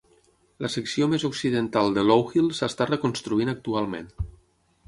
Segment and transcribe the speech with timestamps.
[0.65, 4.11] La secció més occidental de Low Hill s"està reconstruint actualment.